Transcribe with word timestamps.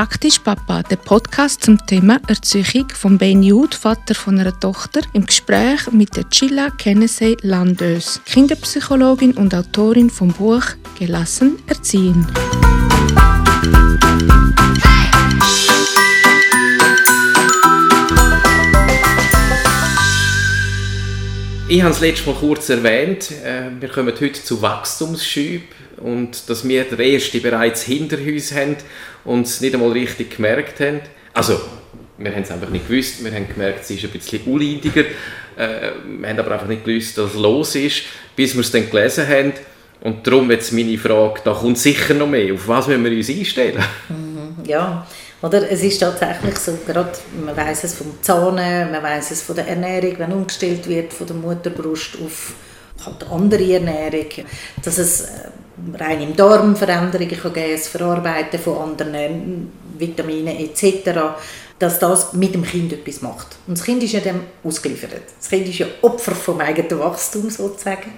Praktisch 0.00 0.38
Papa, 0.38 0.82
der 0.82 0.96
Podcast 0.96 1.62
zum 1.62 1.76
Thema 1.86 2.18
Erziehung 2.26 2.88
von 2.88 3.18
Ben 3.18 3.42
Jude, 3.42 3.76
Vater 3.76 4.14
von 4.14 4.40
einer 4.40 4.58
Tochter, 4.58 5.02
im 5.12 5.26
Gespräch 5.26 5.92
mit 5.92 6.16
der 6.16 6.26
Chilla 6.30 6.70
Kennedy 6.70 7.36
Landös, 7.42 8.18
Kinderpsychologin 8.24 9.32
und 9.32 9.54
Autorin 9.54 10.08
vom 10.08 10.32
Buch 10.32 10.64
Gelassen 10.98 11.58
erziehen. 11.66 12.26
Ich 21.72 21.82
habe 21.82 21.92
es 21.92 22.00
letztes 22.00 22.26
Mal 22.26 22.34
kurz 22.34 22.68
erwähnt. 22.68 23.30
Äh, 23.30 23.70
wir 23.78 23.88
kommen 23.88 24.12
heute 24.12 24.32
zu 24.32 24.60
Wachstumsschüben 24.60 25.68
und 25.98 26.50
dass 26.50 26.66
wir 26.66 26.82
den 26.82 26.98
ersten 26.98 27.40
bereits 27.40 27.84
hinter 27.84 28.18
uns 28.18 28.52
haben 28.52 28.74
und 29.24 29.46
es 29.46 29.60
nicht 29.60 29.72
einmal 29.72 29.92
richtig 29.92 30.34
gemerkt 30.34 30.80
haben. 30.80 30.98
Also, 31.32 31.60
wir 32.18 32.34
haben 32.34 32.42
es 32.42 32.50
einfach 32.50 32.70
nicht 32.70 32.88
gewusst, 32.88 33.24
wir 33.24 33.30
haben 33.30 33.46
gemerkt, 33.46 33.82
es 33.84 33.90
ist 33.92 34.02
ein 34.02 34.10
bisschen 34.10 34.42
unleidiger, 34.46 35.02
äh, 35.56 35.92
wir 36.18 36.28
haben 36.28 36.40
aber 36.40 36.50
einfach 36.50 36.66
nicht 36.66 36.84
gewusst, 36.84 37.16
was 37.18 37.34
los 37.34 37.76
ist, 37.76 38.02
bis 38.34 38.52
wir 38.54 38.62
es 38.62 38.72
dann 38.72 38.90
gelesen 38.90 39.28
haben. 39.28 39.52
Und 40.00 40.26
darum 40.26 40.50
jetzt 40.50 40.72
meine 40.72 40.98
Frage, 40.98 41.40
da 41.44 41.52
kommt 41.52 41.78
sicher 41.78 42.14
noch 42.14 42.26
mehr. 42.26 42.52
Auf 42.52 42.66
was 42.66 42.88
müssen 42.88 43.04
wir 43.04 43.12
uns 43.12 43.30
einstellen? 43.30 43.80
Ja, 44.64 45.06
oder 45.42 45.70
es 45.70 45.82
ist 45.82 45.98
tatsächlich 45.98 46.56
so, 46.56 46.78
gerade 46.86 47.12
man 47.44 47.56
weiß 47.56 47.84
es 47.84 47.94
vom 47.94 48.22
Zahnen, 48.22 48.90
man 48.90 49.02
weiß 49.02 49.30
es 49.30 49.42
von 49.42 49.56
der 49.56 49.68
Ernährung, 49.68 50.18
wenn 50.18 50.32
umgestellt 50.32 50.88
wird 50.88 51.12
von 51.12 51.26
der 51.26 51.36
Mutterbrust 51.36 52.18
auf 52.24 52.54
halt 53.04 53.30
andere 53.30 53.72
Ernährung, 53.72 54.26
dass 54.84 54.98
es 54.98 55.22
äh, 55.22 55.48
rein 55.98 56.20
im 56.20 56.36
Darm 56.36 56.76
Veränderungen 56.76 57.30
kann 57.30 57.52
geben, 57.52 57.72
das 57.72 57.88
Verarbeiten 57.88 58.60
von 58.60 58.78
anderen 58.78 59.72
Vitaminen 59.98 60.56
etc., 60.58 61.10
dass 61.78 61.98
das 61.98 62.34
mit 62.34 62.54
dem 62.54 62.62
Kind 62.62 62.92
etwas 62.92 63.22
macht. 63.22 63.56
Und 63.66 63.78
das 63.78 63.84
Kind 63.84 64.02
ist 64.02 64.12
ja 64.12 64.20
dem 64.20 64.42
ausgeliefert. 64.62 65.22
Das 65.38 65.48
Kind 65.48 65.66
ist 65.66 65.78
ja 65.78 65.86
Opfer 66.02 66.34
vom 66.34 66.60
eigenen 66.60 66.98
Wachstum 66.98 67.48
sozusagen. 67.48 68.12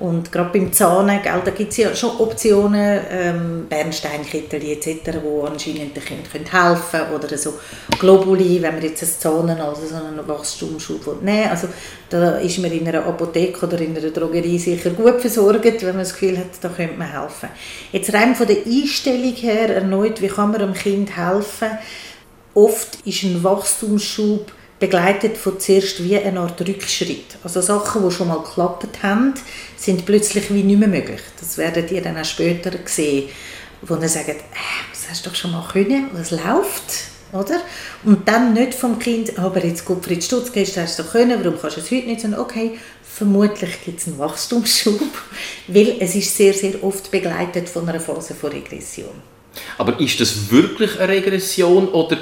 Und 0.00 0.30
gerade 0.30 0.50
beim 0.56 0.72
Zahnen, 0.72 1.20
gell, 1.22 1.42
da 1.44 1.50
gibt 1.50 1.72
es 1.72 1.76
ja 1.76 1.94
schon 1.94 2.20
Optionen, 2.20 3.00
ähm, 3.10 3.66
Bernsteinkittel 3.68 4.62
etc., 4.62 4.86
die 5.04 5.46
anscheinend 5.46 5.96
den 5.96 6.04
Kindern 6.04 6.50
helfen 6.50 7.00
können 7.00 7.12
oder 7.14 7.36
so 7.36 7.54
Globuli, 7.98 8.62
wenn 8.62 8.74
man 8.74 8.82
jetzt 8.84 9.02
das 9.02 9.18
Zahnen, 9.18 9.60
also 9.60 9.86
so 9.86 9.96
einen 9.96 10.26
Wachstumsschub 10.26 11.20
nehmen 11.22 11.44
will. 11.44 11.50
Also 11.50 11.68
da 12.10 12.36
ist 12.38 12.58
man 12.58 12.70
in 12.70 12.86
einer 12.86 13.04
Apotheke 13.04 13.66
oder 13.66 13.80
in 13.80 13.96
einer 13.96 14.10
Drogerie 14.10 14.58
sicher 14.58 14.90
gut 14.90 15.20
versorgt, 15.20 15.82
wenn 15.82 15.96
man 15.96 15.98
das 15.98 16.12
Gefühl 16.12 16.38
hat, 16.38 16.46
da 16.60 16.68
könnte 16.68 16.96
man 16.96 17.10
helfen. 17.10 17.48
Jetzt 17.90 18.12
rein 18.14 18.36
von 18.36 18.46
der 18.46 18.58
Einstellung 18.64 19.34
her 19.34 19.74
erneut, 19.76 20.22
wie 20.22 20.28
kann 20.28 20.52
man 20.52 20.62
einem 20.62 20.74
Kind 20.74 21.16
helfen? 21.16 21.70
Oft 22.54 23.04
ist 23.04 23.24
ein 23.24 23.42
Wachstumsschub 23.42 24.52
begleitet 24.78 25.36
von 25.36 25.58
zuerst 25.58 26.02
wie 26.04 26.16
eine 26.16 26.40
Art 26.40 26.60
Rückschritt. 26.60 27.36
Also 27.42 27.60
Sachen, 27.60 28.04
die 28.04 28.14
schon 28.14 28.28
mal 28.28 28.42
geklappt 28.42 29.02
haben, 29.02 29.34
sind 29.76 30.06
plötzlich 30.06 30.52
wie 30.52 30.62
nicht 30.62 30.78
mehr 30.78 30.88
möglich. 30.88 31.20
Das 31.40 31.58
werdet 31.58 31.90
ihr 31.90 32.02
dann 32.02 32.16
auch 32.16 32.24
später 32.24 32.70
sehen, 32.84 33.28
wo 33.82 33.96
ihr 33.96 34.08
sagt, 34.08 34.28
äh, 34.28 34.34
das 34.92 35.10
hast 35.10 35.26
du 35.26 35.30
doch 35.30 35.36
schon 35.36 35.52
mal 35.52 35.66
können, 35.72 36.10
es 36.20 36.30
läuft, 36.30 37.08
oder? 37.32 37.60
Und 38.04 38.28
dann 38.28 38.54
nicht 38.54 38.74
vom 38.74 38.98
Kind, 38.98 39.38
aber 39.38 39.64
jetzt 39.64 39.84
Gottfried 39.84 40.22
Stutz, 40.22 40.52
gestern 40.52 40.84
hast 40.84 40.98
du 40.98 41.02
doch 41.02 41.12
können, 41.12 41.42
warum 41.42 41.60
kannst 41.60 41.76
du 41.76 41.80
es 41.80 41.90
heute 41.90 42.06
nicht? 42.06 42.20
Sondern 42.20 42.40
okay, 42.40 42.78
vermutlich 43.02 43.84
gibt 43.84 44.00
es 44.00 44.06
einen 44.06 44.18
Wachstumsschub, 44.18 45.00
weil 45.68 45.96
es 46.00 46.14
ist 46.14 46.36
sehr, 46.36 46.54
sehr 46.54 46.82
oft 46.82 47.10
begleitet 47.10 47.68
von 47.68 47.88
einer 47.88 48.00
Phase 48.00 48.34
von 48.34 48.50
Regression. 48.50 49.22
Aber 49.76 49.98
ist 49.98 50.20
das 50.20 50.50
wirklich 50.50 50.98
eine 51.00 51.12
Regression 51.12 51.88
oder, 51.88 52.18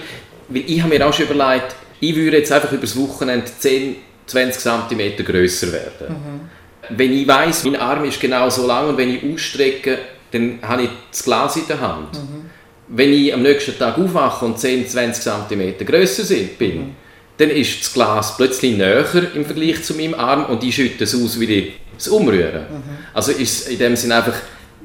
weil 0.48 0.64
ich 0.66 0.80
habe 0.80 0.94
mir 0.94 1.06
auch 1.06 1.12
schon 1.12 1.26
überlegt, 1.26 1.76
ich 2.00 2.14
würde 2.14 2.38
jetzt 2.38 2.52
einfach 2.52 2.72
über 2.72 2.82
das 2.82 2.96
Wochenende 2.96 3.46
10, 3.46 3.96
20 4.26 4.62
cm 4.62 5.24
größer 5.24 5.72
werden. 5.72 6.08
Mhm. 6.08 6.96
Wenn 6.96 7.12
ich 7.12 7.26
weiß, 7.26 7.64
mein 7.64 7.76
Arm 7.76 8.04
ist 8.04 8.20
genau 8.20 8.48
so 8.48 8.66
lang 8.66 8.88
und 8.88 8.96
wenn 8.96 9.14
ich 9.14 9.22
ausstrecke, 9.24 9.98
dann 10.30 10.58
habe 10.62 10.84
ich 10.84 10.90
das 11.10 11.24
Glas 11.24 11.56
in 11.56 11.66
der 11.68 11.80
Hand. 11.80 12.14
Mhm. 12.14 12.50
Wenn 12.88 13.12
ich 13.12 13.34
am 13.34 13.42
nächsten 13.42 13.76
Tag 13.78 13.98
aufwache 13.98 14.44
und 14.44 14.58
10, 14.58 14.86
20 14.88 15.24
cm 15.48 15.86
größer 15.86 16.34
bin, 16.58 16.78
mhm. 16.78 16.94
dann 17.38 17.50
ist 17.50 17.80
das 17.80 17.92
Glas 17.92 18.36
plötzlich 18.36 18.76
näher 18.76 19.04
im 19.34 19.44
Vergleich 19.44 19.82
zu 19.82 19.94
meinem 19.94 20.14
Arm 20.14 20.46
und 20.46 20.62
ich 20.62 20.74
schütte 20.74 21.04
es 21.04 21.14
aus, 21.14 21.40
wie 21.40 21.44
ich 21.46 21.72
es 21.98 22.08
umrühre. 22.08 22.66
Mhm. 22.70 22.82
Also 23.14 23.32
ist 23.32 23.68
in 23.68 23.78
dem 23.78 23.96
Sinne 23.96 24.16
einfach 24.16 24.36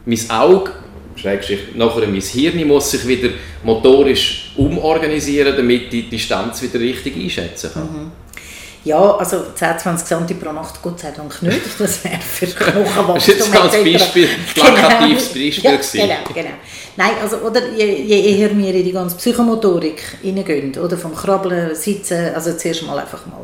mein 0.05 0.29
Auge 0.29 0.71
Schrägstrich, 1.15 1.75
nachher 1.75 2.07
mein 2.07 2.21
Hirn 2.21 2.67
muss 2.67 2.91
sich 2.91 3.07
wieder 3.07 3.29
motorisch 3.63 4.51
umorganisieren, 4.55 5.55
damit 5.55 5.91
die 5.91 6.09
Distanz 6.09 6.61
wieder 6.61 6.79
richtig 6.79 7.15
einschätzen 7.15 7.71
kann. 7.73 7.83
Mhm. 7.83 8.11
Ja, 8.83 9.15
also 9.15 9.43
10, 9.53 9.77
20 9.77 10.07
cm 10.07 10.39
pro 10.39 10.51
Nacht, 10.51 10.81
Gott 10.81 10.99
sei 10.99 11.11
Dank 11.11 11.41
nicht. 11.43 11.59
Das 11.77 12.03
wäre 12.03 12.19
für 12.19 12.47
Knochenwachstum. 12.47 13.13
das 13.13 13.27
ist 13.27 13.37
jetzt 13.37 13.55
als 13.55 13.83
Beispiel, 13.83 14.27
plakatives 14.55 15.33
genau. 15.33 15.77
Beispiel. 15.77 15.99
Ja, 15.99 16.05
genau, 16.05 16.33
genau. 16.33 16.55
Nein, 16.97 17.11
also, 17.21 17.37
oder 17.37 17.69
je, 17.69 17.85
je 17.85 18.39
eher 18.39 18.57
wir 18.57 18.73
in 18.73 18.83
die 18.83 18.91
ganze 18.91 19.15
Psychomotorik 19.17 20.01
hineingehen, 20.23 20.75
oder 20.77 20.97
vom 20.97 21.15
Krabbeln, 21.15 21.75
Sitzen, 21.75 22.33
also 22.33 22.53
zuerst 22.57 22.83
mal 22.83 22.97
einfach 22.97 23.25
mal 23.27 23.41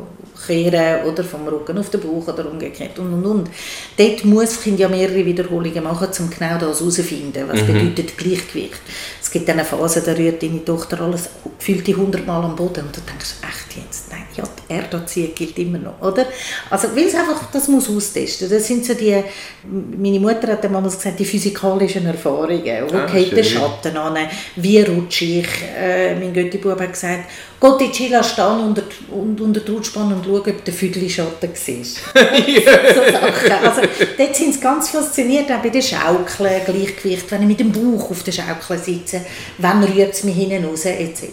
kehren 0.48 1.04
oder 1.06 1.22
vom 1.22 1.46
Rücken 1.46 1.78
auf 1.78 1.90
den 1.90 2.00
Bauch 2.00 2.26
oder 2.26 2.50
umgekehrt 2.50 2.98
und 2.98 3.12
und 3.12 3.24
und. 3.24 3.50
Dort 3.96 4.24
muss 4.24 4.50
das 4.50 4.62
Kind 4.62 4.80
ja 4.80 4.88
mehrere 4.88 5.24
Wiederholungen 5.24 5.84
machen, 5.84 6.08
um 6.18 6.30
genau 6.30 6.58
das 6.58 6.80
herauszufinden. 6.80 7.44
Was 7.48 7.62
mhm. 7.62 7.66
bedeutet 7.66 8.18
Gleichgewicht? 8.18 8.80
Es 9.22 9.30
gibt 9.30 9.48
eine 9.48 9.64
Phase, 9.64 10.02
da 10.02 10.12
rührt 10.12 10.42
deine 10.42 10.64
Tochter 10.64 11.00
alles, 11.00 11.28
fühlt 11.58 11.86
die 11.86 11.94
hundertmal 11.94 12.42
am 12.42 12.56
Boden 12.56 12.86
und 12.86 12.96
du 12.96 13.00
denkst, 13.00 13.34
echt 13.42 13.76
jetzt? 13.76 14.10
Nein, 14.10 14.27
ja, 14.38 14.44
die 14.44 14.72
Erderziehung 14.72 15.34
gilt 15.34 15.58
immer 15.58 15.78
noch, 15.78 16.00
oder? 16.00 16.26
Also, 16.70 16.88
weil 16.94 17.06
es 17.06 17.14
einfach, 17.14 17.50
das 17.52 17.68
muss 17.68 17.90
austesten. 17.90 18.48
Das 18.48 18.66
sind 18.66 18.84
so 18.84 18.94
die, 18.94 19.22
meine 19.64 20.20
Mutter 20.20 20.52
hat 20.52 20.62
damals 20.62 20.96
gesagt, 20.96 21.18
die 21.18 21.24
physikalischen 21.24 22.06
Erfahrungen. 22.06 22.84
Wo 22.88 22.96
ah, 22.96 23.06
geht 23.06 23.36
der 23.36 23.42
Schatten 23.42 23.96
an? 23.96 24.16
Wie 24.56 24.80
rutsche 24.80 25.24
ich? 25.24 25.48
Äh, 25.76 26.14
mein 26.14 26.32
Göttibub 26.32 26.80
hat 26.80 26.92
gesagt, 26.92 27.24
Gott 27.60 27.80
in 27.82 27.90
Chilla 27.90 28.22
stehen 28.22 28.60
unter, 28.60 28.82
unter 29.10 29.60
der 29.60 29.74
Rutschbahn 29.74 30.12
und 30.12 30.24
schauen, 30.24 30.54
ob 30.54 30.64
der 30.64 30.74
Vögelschatten 30.74 31.50
siehst. 31.54 31.96
so 32.14 33.12
Sachen. 33.12 33.66
Also, 33.66 33.82
dort 34.16 34.36
sind 34.36 34.54
sie 34.54 34.60
ganz 34.60 34.90
fasziniert, 34.90 35.50
auch 35.50 35.62
bei 35.62 35.70
den 35.70 35.82
Schaukeln, 35.82 36.60
Gleichgewicht, 36.64 37.30
wenn 37.30 37.42
ich 37.42 37.48
mit 37.48 37.60
dem 37.60 37.72
Bauch 37.72 38.12
auf 38.12 38.22
der 38.22 38.32
Schaukel 38.32 38.78
sitze, 38.78 39.22
wann 39.58 39.82
rührt 39.82 40.12
es 40.12 40.22
mich 40.22 40.36
hinten 40.36 40.64
raus, 40.66 40.84
etc. 40.84 41.24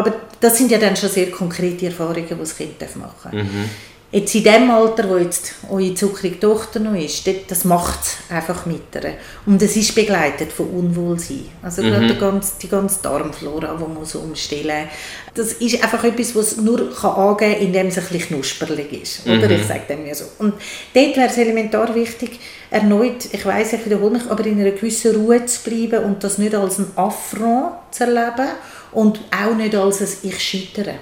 Aber 0.00 0.14
das 0.40 0.56
sind 0.56 0.70
ja 0.70 0.78
dann 0.78 0.96
schon 0.96 1.10
sehr 1.10 1.30
konkrete 1.30 1.86
Erfahrungen, 1.86 2.26
die 2.26 2.34
das 2.34 2.56
Kind 2.56 2.80
machen 2.96 3.12
darf. 3.22 3.32
Mhm. 3.34 3.68
Jetzt 4.12 4.34
in 4.34 4.42
dem 4.42 4.68
Alter, 4.70 5.08
wo 5.08 5.18
jetzt 5.18 5.54
eure 5.70 5.94
zuckrige 5.94 6.40
Tochter 6.40 6.80
noch 6.80 6.94
ist, 6.94 7.28
das 7.46 7.64
macht 7.64 8.00
es 8.02 8.16
einfach 8.28 8.66
mit 8.66 8.82
ihr. 8.94 9.12
Und 9.46 9.62
es 9.62 9.76
ist 9.76 9.94
begleitet 9.94 10.50
von 10.50 10.66
Unwohlsein. 10.68 11.44
Also 11.62 11.82
mhm. 11.82 12.08
die 12.08 12.18
ganze, 12.18 12.54
die 12.60 12.68
ganze 12.68 13.02
Darmflora, 13.02 13.76
die 13.76 13.94
man 13.94 14.04
so 14.04 14.18
umstellen 14.18 14.88
Das 15.34 15.52
ist 15.52 15.80
einfach 15.80 16.02
etwas, 16.02 16.34
was 16.34 16.56
nur 16.56 16.92
kann 16.92 17.12
angeben 17.12 17.52
kann, 17.52 17.62
indem 17.62 17.86
es 17.86 17.98
ein 17.98 18.04
bisschen 18.04 18.28
knusperlich 18.34 19.00
ist. 19.00 19.26
Oder 19.26 19.46
mhm. 19.46 19.54
ich 19.54 19.66
sage 19.66 19.82
dem 19.88 20.04
ja 20.04 20.14
so. 20.14 20.24
Und 20.38 20.54
dort 20.92 21.16
wäre 21.16 21.28
es 21.28 21.38
elementar 21.38 21.94
wichtig, 21.94 22.40
erneut, 22.70 23.28
ich 23.30 23.46
weiß 23.46 23.74
ich 23.74 23.84
wiederhole 23.84 24.12
mich, 24.12 24.28
aber 24.28 24.44
in 24.44 24.60
einer 24.60 24.72
gewissen 24.72 25.14
Ruhe 25.14 25.46
zu 25.46 25.62
bleiben 25.62 26.04
und 26.04 26.24
das 26.24 26.38
nicht 26.38 26.56
als 26.56 26.78
ein 26.78 26.90
Affront 26.96 27.74
zu 27.92 28.04
erleben 28.04 28.48
und 28.92 29.20
auch 29.30 29.54
nicht 29.54 29.74
als 29.74 30.00
ein 30.00 30.28
«Ich 30.28 30.40
scheitere». 30.40 30.94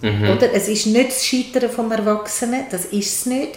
Mhm. 0.00 0.30
Oder? 0.30 0.52
Es 0.52 0.68
ist 0.68 0.86
nicht 0.86 1.10
das 1.10 1.24
Scheitern 1.24 1.70
vom 1.70 1.90
Erwachsenen, 1.92 2.64
das 2.70 2.86
ist 2.86 3.16
es 3.16 3.26
nicht. 3.26 3.52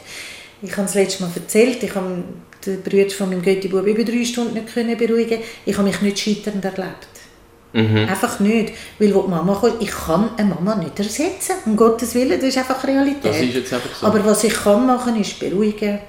Ich 0.61 0.71
habe 0.77 0.87
es 0.87 0.93
letztes 0.93 1.19
Mal 1.21 1.31
erzählt, 1.35 1.81
ich 1.83 1.95
habe 1.95 2.23
den 2.65 2.81
Bruder 2.81 3.09
von 3.09 3.29
meinem 3.29 3.41
Götti-Bub 3.41 3.85
über 3.85 4.03
drei 4.03 4.23
Stunden 4.25 4.53
nicht 4.53 4.73
können 4.73 4.97
beruhigen 4.97 5.39
Ich 5.65 5.77
habe 5.77 5.87
mich 5.87 6.01
nicht 6.01 6.19
scheiternd 6.19 6.63
erlebt. 6.63 7.07
Mhm. 7.73 8.07
Einfach 8.09 8.39
nicht. 8.39 8.73
Weil 8.99 9.13
wo 9.13 9.23
die 9.23 9.29
Mama 9.29 9.53
kommt, 9.55 9.81
ich 9.81 9.91
kann 9.91 10.29
eine 10.37 10.49
Mama 10.49 10.75
nicht 10.75 10.97
ersetzen. 10.97 11.55
Um 11.65 11.75
Gottes 11.75 12.15
Willen, 12.15 12.39
das 12.39 12.49
ist 12.49 12.57
einfach 12.57 12.81
Realität. 12.87 13.55
Ist 13.55 13.73
einfach 13.73 13.93
so. 13.93 14.07
Aber 14.07 14.23
was 14.25 14.43
ich 14.45 14.53
kann 14.53 14.85
machen, 14.85 15.19
ist 15.19 15.39
beruhigen, 15.39 15.99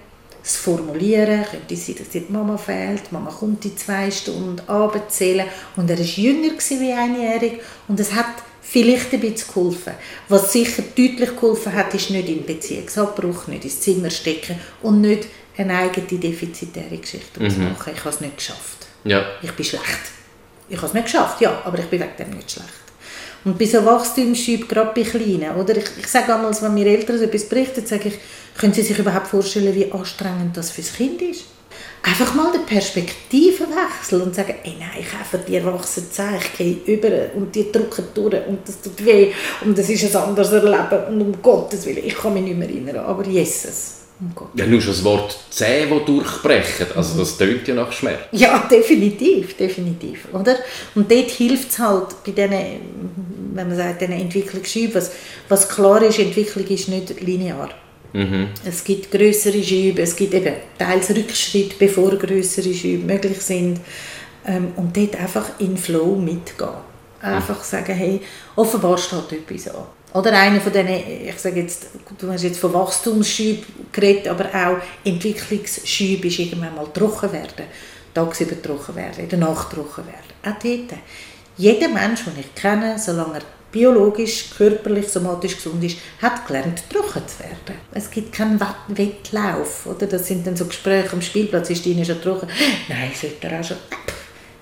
das 0.46 0.56
Formulieren. 0.56 1.44
Könnte 1.50 1.76
sein, 1.76 1.96
dass 1.98 2.08
die 2.10 2.24
Mama 2.28 2.56
fehlt. 2.56 3.02
Die 3.10 3.14
Mama 3.14 3.30
kommt 3.30 3.64
in 3.64 3.76
zwei 3.76 4.10
Stunden, 4.10 4.60
abzählen. 4.68 5.46
Und 5.74 5.90
er 5.90 5.98
war 5.98 6.04
jünger 6.04 6.52
wie 6.56 6.92
einjährig. 6.92 7.60
Und 7.88 7.98
es 7.98 8.14
hat 8.14 8.26
vielleicht 8.62 9.12
ein 9.12 9.20
bisschen 9.20 9.48
geholfen. 9.48 9.94
Was 10.28 10.52
sicher 10.52 10.82
deutlich 10.82 11.34
geholfen 11.34 11.72
hat, 11.72 11.92
ist 11.94 12.10
nicht 12.10 12.28
in 12.28 12.46
Beziehungsabbruch, 12.46 13.48
nicht 13.48 13.64
ins 13.64 13.80
Zimmer 13.80 14.10
stecken 14.10 14.58
und 14.82 15.00
nicht 15.00 15.26
eine 15.56 15.76
eigene 15.76 16.06
defizitäre 16.06 16.96
Geschichte 16.96 17.42
mhm. 17.42 17.50
zu 17.50 17.58
machen. 17.60 17.92
Ich 17.94 18.00
habe 18.00 18.10
es 18.10 18.20
nicht 18.20 18.36
geschafft. 18.36 18.86
Ja. 19.04 19.24
Ich 19.42 19.52
bin 19.52 19.64
schlecht. 19.64 19.84
Ich 20.68 20.76
habe 20.76 20.88
es 20.88 20.94
nicht 20.94 21.06
geschafft, 21.06 21.40
ja, 21.40 21.62
aber 21.64 21.78
ich 21.78 21.86
bin 21.86 22.00
wegen 22.00 22.16
dem 22.18 22.36
nicht 22.36 22.50
schlecht. 22.50 22.68
Und 23.44 23.56
bei 23.56 23.64
so 23.64 23.84
Wachstumsschüben, 23.84 24.66
gerade 24.66 24.92
bei 24.92 25.08
Kleinen, 25.08 25.54
oder? 25.54 25.76
Ich, 25.76 25.86
ich 25.98 26.08
sage 26.08 26.34
einmal, 26.34 26.52
wenn 26.60 26.74
mir 26.74 26.86
Eltern 26.86 27.16
so 27.16 27.24
etwas 27.24 27.48
berichten, 27.48 27.86
sage 27.86 28.08
ich, 28.08 28.14
können 28.58 28.72
Sie 28.72 28.82
sich 28.82 28.98
überhaupt 28.98 29.28
vorstellen, 29.28 29.74
wie 29.74 29.90
anstrengend 29.92 30.56
das 30.56 30.70
für 30.70 30.82
das 30.82 30.94
Kind 30.94 31.22
ist? 31.22 31.44
einfach 32.06 32.34
mal 32.34 32.52
den 32.52 32.64
Perspektivenwechsel 32.64 34.20
und 34.20 34.34
sagen, 34.34 34.54
ey, 34.62 34.74
nein, 34.78 34.90
ich 35.00 35.12
habe 35.12 35.42
die 35.46 35.56
erwachsenen 35.56 36.10
Zähne, 36.10 36.38
ich 36.38 36.56
gehe 36.56 36.94
über 36.94 37.34
und 37.34 37.54
die 37.54 37.70
drücken 37.70 38.04
durch 38.14 38.46
und 38.46 38.60
das 38.66 38.80
tut 38.80 39.04
weh 39.04 39.32
und 39.64 39.76
das 39.76 39.88
ist 39.88 40.14
ein 40.14 40.22
anderes 40.22 40.52
Erleben 40.52 41.04
und 41.08 41.20
um 41.20 41.42
Gottes 41.42 41.84
Willen, 41.86 42.04
ich 42.04 42.14
kann 42.14 42.34
mich 42.34 42.44
nicht 42.44 42.56
mehr 42.56 42.68
erinnern, 42.68 42.98
aber 42.98 43.24
Jesus. 43.26 43.94
Um 44.18 44.32
ja, 44.54 44.64
nur 44.66 44.80
schon 44.80 44.92
das 44.92 45.04
Wort 45.04 45.36
Zähne, 45.50 46.00
die 46.00 46.04
durchbrechen, 46.06 46.86
also 46.94 47.18
das 47.18 47.36
tönt 47.36 47.68
ja 47.68 47.74
nach 47.74 47.92
Schmerz. 47.92 48.20
Ja, 48.32 48.66
definitiv, 48.70 49.56
definitiv, 49.58 50.28
oder? 50.32 50.56
Und 50.94 51.10
dort 51.10 51.30
hilft 51.30 51.70
es 51.70 51.78
halt 51.78 52.24
bei 52.24 52.32
diesen, 52.32 52.52
wenn 53.52 53.68
man 53.68 53.76
sagt, 53.76 54.00
diesen 54.00 54.14
Entwicklungsschüben, 54.14 54.94
was, 54.94 55.10
was 55.50 55.68
klar 55.68 56.00
ist, 56.02 56.18
Entwicklung 56.18 56.66
ist 56.66 56.88
nicht 56.88 57.20
linear. 57.20 57.68
Mhm. 58.16 58.48
Es 58.64 58.82
gibt 58.82 59.10
größere 59.10 59.62
Schübe, 59.62 60.00
es 60.00 60.16
gibt 60.16 60.32
eben 60.32 60.54
teils 60.78 61.10
Rückschritt, 61.10 61.78
bevor 61.78 62.16
größere 62.16 62.72
Schübe 62.72 63.04
möglich 63.04 63.40
sind. 63.42 63.80
Ähm, 64.46 64.68
und 64.76 64.96
dort 64.96 65.20
einfach 65.20 65.50
in 65.58 65.76
Flow 65.76 66.16
mitgehen. 66.16 66.70
Einfach 67.20 67.58
mhm. 67.58 67.64
sagen, 67.64 67.94
hey, 67.94 68.20
offenbar 68.54 68.96
steht 68.96 69.32
etwas 69.32 69.74
an. 69.74 69.84
Oder 70.14 70.32
einer 70.32 70.62
von 70.62 70.72
diesen, 70.72 70.88
ich 70.88 71.38
sage 71.38 71.60
jetzt, 71.60 71.88
du 72.18 72.32
hast 72.32 72.42
jetzt 72.42 72.58
von 72.58 72.72
Wachstumsschüben 72.72 73.64
geredet, 73.92 74.28
aber 74.28 74.46
auch 74.46 74.78
Entwicklungsschübe 75.04 76.28
ist 76.28 76.38
irgendwann 76.38 76.74
mal 76.74 76.86
trocken 76.94 77.32
werden. 77.32 77.66
Tagsüber 78.14 78.62
trocken 78.62 78.94
werden, 78.94 79.24
in 79.24 79.28
der 79.28 79.38
Nacht 79.40 79.72
trocken 79.72 80.04
werden. 80.06 80.32
Auch 80.42 80.62
dort. 80.62 81.00
Jeder 81.58 81.88
Mensch, 81.88 82.24
den 82.24 82.38
ich 82.40 82.54
kenne, 82.54 82.98
solange 82.98 83.34
er 83.34 83.42
biologisch, 83.76 84.46
körperlich, 84.56 85.06
somatisch 85.08 85.56
gesund 85.56 85.84
ist, 85.84 85.98
hat 86.22 86.46
gelernt, 86.46 86.82
trocken 86.88 87.22
zu 87.28 87.40
werden. 87.40 87.78
Es 87.92 88.10
gibt 88.10 88.32
keinen 88.32 88.58
Wettlauf. 88.88 89.86
Oder? 89.86 90.06
Das 90.06 90.26
sind 90.26 90.46
dann 90.46 90.56
so 90.56 90.64
Gespräche 90.64 91.12
am 91.12 91.20
Spielplatz, 91.20 91.68
ist 91.68 91.84
deine 91.84 92.02
schon 92.02 92.22
trocken? 92.22 92.48
Nein, 92.88 93.10
sollte 93.14 93.46
er 93.46 93.60
auch 93.60 93.64
schon. 93.64 93.76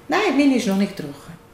Nein, 0.09 0.37
meine 0.37 0.57
ist 0.57 0.67
noch 0.67 0.77
nicht 0.77 0.97
trocken. 0.97 1.13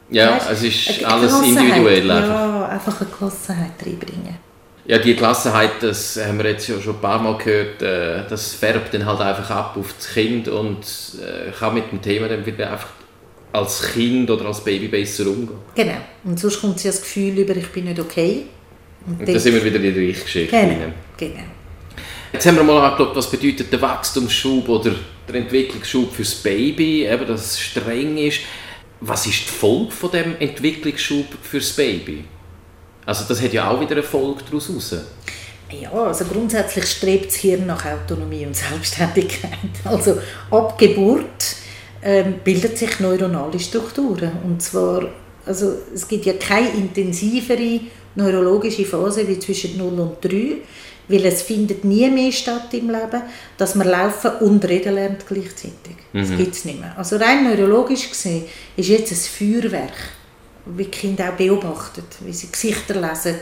Ja, 0.09 0.37
weißt, 0.37 0.51
es 0.51 0.63
ist 0.63 1.05
alles 1.05 1.39
individuell. 1.39 2.07
Ja, 2.07 2.67
einfach 2.67 2.99
eine 2.99 3.09
Gelassenheit 3.11 3.85
reinbringen. 3.85 4.37
Ja, 4.85 4.97
die 4.97 5.15
Gelassenheit, 5.15 5.73
das 5.81 6.19
haben 6.19 6.39
wir 6.39 6.49
jetzt 6.49 6.65
schon 6.65 6.95
ein 6.95 6.99
paar 6.99 7.21
Mal 7.21 7.37
gehört, 7.37 7.81
äh, 7.83 8.27
das 8.27 8.55
färbt 8.55 8.91
dann 8.95 9.05
halt 9.05 9.21
einfach 9.21 9.51
ab 9.51 9.77
auf 9.79 9.93
das 9.95 10.11
Kind 10.11 10.47
und 10.47 10.79
äh, 11.21 11.51
kann 11.51 11.75
mit 11.75 11.91
dem 11.91 12.01
Thema 12.01 12.27
dann 12.27 12.43
wieder 12.43 12.71
einfach 12.71 12.89
als 13.53 13.81
Kind 13.93 14.29
oder 14.29 14.45
als 14.45 14.63
Baby 14.63 14.87
besser 14.87 15.27
umgehen. 15.27 15.59
Genau. 15.75 15.97
Und 16.23 16.39
sonst 16.39 16.61
kommt 16.61 16.79
sie 16.79 16.87
das 16.87 17.01
Gefühl 17.01 17.39
über, 17.39 17.55
ich 17.55 17.67
bin 17.67 17.85
nicht 17.85 17.99
okay. 17.99 18.43
Und, 19.05 19.19
und 19.19 19.27
dann 19.27 19.39
sind 19.39 19.53
wir 19.53 19.63
wieder 19.63 19.77
in 19.77 19.83
der 19.83 19.91
Gleichgeschichte. 19.91 20.55
Genau. 20.55 20.93
genau. 21.17 21.43
Jetzt 22.31 22.45
haben 22.45 22.55
wir 22.55 22.63
mal 22.63 22.89
angeschaut, 22.89 23.15
was 23.15 23.29
bedeutet 23.29 23.71
der 23.73 23.81
Wachstumsschub 23.81 24.69
oder 24.69 24.95
der 25.27 25.35
Entwicklungsschub 25.35 26.13
fürs 26.13 26.35
Baby, 26.35 27.05
eben, 27.05 27.27
dass 27.27 27.51
es 27.51 27.59
streng 27.59 28.17
ist. 28.17 28.39
Was 29.01 29.25
ist 29.25 29.41
die 29.41 29.51
Folge 29.51 29.91
von 29.91 30.11
dem 30.11 30.35
Entwicklungsschub 30.39 31.25
fürs 31.41 31.71
Baby? 31.71 32.23
Also 33.05 33.25
das 33.27 33.41
hat 33.41 33.51
ja 33.51 33.69
auch 33.69 33.81
wieder 33.81 33.91
eine 33.91 34.03
Folge 34.03 34.43
daraus 34.45 34.69
raus. 34.69 34.95
Ja, 35.71 35.91
also 35.91 36.25
grundsätzlich 36.25 36.85
strebt 36.85 37.27
das 37.27 37.35
Hirn 37.35 37.65
nach 37.65 37.85
Autonomie 37.85 38.45
und 38.45 38.55
Selbstständigkeit. 38.55 39.51
Also 39.83 40.19
ab 40.51 40.77
Geburt 40.77 41.25
ähm, 42.03 42.35
bilden 42.43 42.75
sich 42.75 42.99
neuronale 42.99 43.59
Strukturen. 43.59 44.31
Und 44.43 44.61
zwar, 44.61 45.09
also 45.45 45.73
es 45.93 46.07
gibt 46.07 46.25
ja 46.25 46.33
keine 46.33 46.69
intensivere 46.69 47.81
neurologische 48.15 48.85
Phase 48.85 49.27
wie 49.27 49.39
zwischen 49.39 49.77
0 49.77 49.99
und 49.99 50.23
3, 50.23 50.57
weil 51.07 51.25
es 51.25 51.41
findet 51.41 51.83
nie 51.83 52.09
mehr 52.09 52.31
statt 52.31 52.73
im 52.73 52.89
Leben, 52.89 53.21
dass 53.57 53.75
man 53.75 53.87
laufen 53.87 54.31
und 54.41 54.63
reden 54.67 54.95
lernt 54.95 55.27
gleichzeitig. 55.27 55.95
Mhm. 56.13 56.19
Das 56.19 56.37
gibt 56.37 56.55
es 56.55 56.65
nicht 56.65 56.79
mehr. 56.79 56.93
Also 56.97 57.17
rein 57.17 57.43
neurologisch 57.43 58.09
gesehen 58.09 58.45
ist 58.75 58.89
jetzt 58.89 59.11
ein 59.11 59.17
Feuerwerk, 59.17 59.93
wie 60.65 60.85
die 60.85 60.91
Kinder 60.91 61.29
auch 61.29 61.37
beobachtet, 61.37 62.05
wie 62.21 62.33
sie 62.33 62.51
Gesichter 62.51 62.95
lesen, 62.95 63.35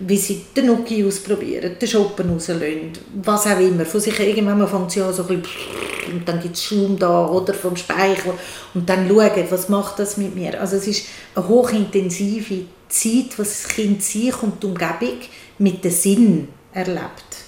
wie 0.00 0.16
sie 0.16 0.46
den 0.56 0.66
Nuki 0.66 1.04
ausprobieren, 1.04 1.76
den 1.80 1.88
Schoppen 1.88 2.30
rauslösen, 2.30 2.92
was 3.22 3.46
auch 3.46 3.58
immer. 3.58 3.84
Von 3.84 4.00
sich 4.00 4.18
irgendwann 4.20 4.66
fängt 4.68 4.92
sie 4.92 5.02
an 5.02 5.12
so 5.12 5.22
ein 5.26 5.40
bisschen 5.40 6.12
und 6.12 6.28
dann 6.28 6.40
gibt 6.40 6.56
es 6.56 6.64
Schaum 6.64 6.98
da 6.98 7.26
oder 7.26 7.52
vom 7.54 7.76
Speichel 7.76 8.34
und 8.74 8.88
dann 8.88 9.08
schauen, 9.08 9.44
was 9.50 9.68
macht 9.68 9.98
das 9.98 10.16
mit 10.16 10.34
mir. 10.34 10.60
Also 10.60 10.76
es 10.76 10.86
ist 10.86 11.06
eine 11.34 11.48
hochintensive 11.48 12.64
Zeit, 12.88 13.38
was 13.38 13.62
das 13.62 13.68
Kind 13.68 14.02
sich 14.02 14.42
und 14.42 14.62
die 14.62 14.66
Umgebung 14.66 15.18
mit 15.58 15.84
dem 15.84 15.90
Sinn 15.90 16.48
erlebt. 16.72 17.44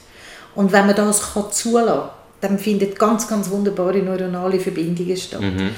Und 0.54 0.72
wenn 0.72 0.86
man 0.86 0.96
das 0.96 1.34
kann 1.34 1.50
zulassen 1.52 1.86
kann, 1.86 2.10
dann 2.40 2.58
findet 2.58 2.98
ganz, 2.98 3.28
ganz 3.28 3.50
wunderbare 3.50 3.98
neuronale 3.98 4.58
Verbindungen 4.58 5.16
statt. 5.16 5.40
Mhm. 5.40 5.70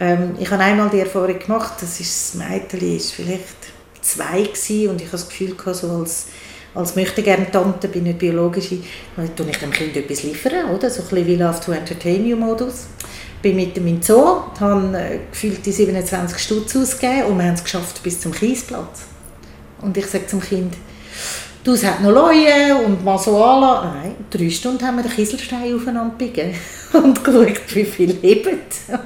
Ähm, 0.00 0.34
ich 0.38 0.50
habe 0.50 0.62
einmal 0.62 0.88
die 0.88 1.00
Erfahrung 1.00 1.38
gemacht, 1.38 1.74
das 1.80 2.00
ist 2.00 2.34
das 2.34 2.42
Mädchen 2.42 2.96
ist 2.96 3.12
vielleicht 3.12 3.44
zwei 4.00 4.42
gewesen, 4.42 4.88
und 4.88 5.00
ich 5.00 5.06
habe 5.08 5.18
das 5.18 5.28
Gefühl 5.28 5.54
gehabt, 5.54 5.76
so 5.76 5.90
als, 5.90 6.28
als 6.74 6.96
möchte 6.96 7.22
gerne 7.22 7.50
Tante, 7.50 7.88
bin 7.88 8.04
nicht 8.04 8.18
biologische, 8.18 8.78
tue 9.36 9.50
ich 9.50 9.58
dem 9.58 9.70
Kind 9.70 9.94
etwas 9.94 10.22
liefern, 10.22 10.70
oder? 10.70 10.88
So 10.88 11.02
ein 11.02 11.08
bisschen 11.08 11.26
wie 11.26 11.36
Love 11.36 11.60
to 11.60 11.72
Entertain 11.72 12.26
You 12.26 12.36
Modus. 12.36 12.86
Bin 13.42 13.56
mit 13.56 13.76
dem 13.76 13.86
in 13.86 14.02
Zoo, 14.02 14.42
habe 14.58 14.98
äh, 14.98 15.18
gefühlt 15.30 15.64
die 15.64 15.72
27 15.72 16.38
Stutz 16.38 16.76
ausgegeben 16.76 17.24
und 17.24 17.38
wir 17.38 17.44
haben 17.46 17.54
es 17.54 17.64
geschafft 17.64 18.02
bis 18.02 18.20
zum 18.20 18.32
Kiesplatz. 18.32 19.02
Und 19.80 19.96
ich 19.96 20.06
sage 20.06 20.26
zum 20.26 20.40
Kind, 20.40 20.74
du, 21.64 21.72
es 21.72 21.84
hat 21.84 22.00
noch 22.00 22.10
Leute 22.10 22.76
und 22.84 23.04
mal 23.04 23.18
so 23.18 23.42
anlassen. 23.42 23.90
Nein, 24.02 24.14
drei 24.30 24.50
Stunden 24.50 24.86
haben 24.86 24.96
wir 24.96 25.02
den 25.02 25.12
Kieselstein 25.12 25.74
aufeinander 25.74 26.14
biegen 26.16 26.54
und 26.92 27.22
geschaut, 27.22 27.74
wie 27.74 27.84
viel 27.84 28.12
leben. 28.22 28.58
Und 28.88 29.00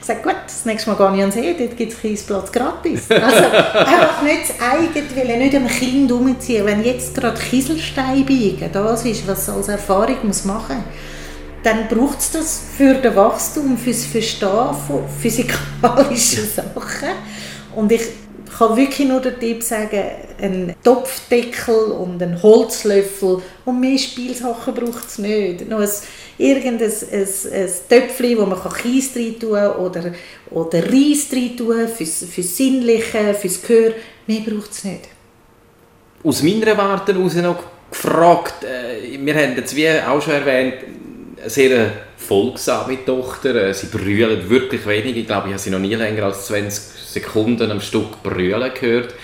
gesagt, 0.00 0.22
gut, 0.22 0.36
das 0.44 0.64
nächste 0.64 0.90
Mal 0.90 0.96
gehe 0.96 1.16
ich 1.16 1.24
an 1.24 1.32
See, 1.32 1.54
dort 1.58 1.76
gibt 1.76 1.92
es 1.92 2.00
Kiesplatz 2.00 2.52
gratis. 2.52 3.02
Also 3.10 3.44
einfach 3.44 4.22
nicht 4.22 4.42
das 4.48 4.60
eigene 4.60 5.38
nicht 5.38 5.54
am 5.54 5.66
Kind 5.66 6.10
umziehen. 6.10 6.66
Wenn 6.66 6.84
jetzt 6.84 7.14
gerade 7.14 7.38
Kieselstein 7.38 8.24
biegen, 8.24 8.70
das 8.72 9.04
ist, 9.04 9.26
was 9.26 9.48
als 9.48 9.68
Erfahrung 9.68 10.16
muss 10.24 10.44
machen 10.44 10.76
muss, 10.76 10.84
dann 11.62 11.86
braucht 11.88 12.18
es 12.18 12.32
das 12.32 12.62
für 12.76 12.94
das 12.94 13.14
Wachstum, 13.14 13.78
für 13.78 13.90
das 13.90 14.04
Verstehen 14.04 14.74
von 14.86 15.04
physikalischen 15.20 16.48
Sachen. 16.54 17.08
Und 17.76 17.92
ich 17.92 18.02
kann 18.58 18.76
wirklich 18.76 19.08
nur 19.08 19.20
den 19.20 19.38
Tipp 19.38 19.62
sagen, 19.62 20.02
ein 20.40 20.74
Topfdeckel 20.82 21.74
und 21.74 22.22
ein 22.22 22.42
Holzlöffel 22.42 23.40
und 23.64 23.80
mehr 23.80 23.98
Spielsachen 23.98 24.74
braucht 24.74 25.08
es 25.08 25.18
nicht. 25.18 25.68
Noch 25.68 25.80
ein, 25.80 25.88
irgendein 26.38 26.90
ein, 26.90 27.28
ein 27.52 27.70
Töpfchen, 27.88 28.38
wo 28.38 28.46
man 28.46 28.58
Kies 28.74 29.14
rein 29.16 29.38
tun 29.38 29.52
kann 29.52 29.76
oder, 29.76 30.12
oder 30.50 30.82
Reis 30.84 31.28
rein 31.32 31.56
tun 31.56 31.88
fürs, 31.88 32.24
fürs 32.24 32.56
Sinnliche, 32.56 33.34
fürs 33.34 33.62
Gehör. 33.62 33.92
Mehr 34.26 34.40
braucht 34.40 34.72
es 34.72 34.84
nicht. 34.84 35.08
Aus 36.24 36.42
meiner 36.42 36.76
Warte 36.76 37.14
heraus 37.14 37.34
noch 37.34 37.62
gefragt, 37.90 38.64
äh, 38.64 39.18
wir 39.18 39.34
haben 39.34 39.56
jetzt 39.56 39.74
wie 39.74 39.88
auch 39.90 40.20
schon 40.22 40.34
erwähnt, 40.34 40.74
eine 41.40 41.50
sehr 41.50 41.90
folgsame 42.16 43.04
Tochter. 43.04 43.54
Äh, 43.54 43.74
sie 43.74 43.86
brüllt 43.86 44.48
wirklich 44.48 44.86
wenig. 44.86 45.16
Ich 45.16 45.26
glaube, 45.26 45.48
ich 45.48 45.54
habe 45.54 45.62
sie 45.62 45.70
noch 45.70 45.78
nie 45.78 45.94
länger 45.94 46.24
als 46.24 46.46
20 46.46 47.01
Sekunden 47.12 47.70
am 47.70 47.80
Stück 47.80 48.22
brüllen 48.22 48.72
gehört. 48.74 49.14